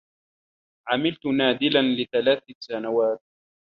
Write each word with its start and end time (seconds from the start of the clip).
عملت 0.89 1.25
نادلًا 1.25 1.81
لثلاث 1.97 2.43
سنوات. 2.59 3.19